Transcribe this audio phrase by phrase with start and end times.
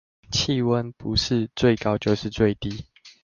[0.31, 2.85] 氣溫不是最高就是最低